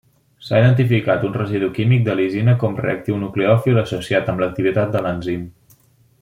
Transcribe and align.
S'ha 0.45 0.59
identificat 0.61 1.25
un 1.27 1.35
residu 1.39 1.69
químic 1.75 2.01
de 2.07 2.15
lisina 2.21 2.55
com 2.65 2.81
reactiu 2.87 3.21
nucleòfil 3.25 3.79
associat 3.83 4.33
amb 4.35 4.43
l'activitat 4.45 4.97
de 4.97 5.05
l'enzim. 5.09 5.47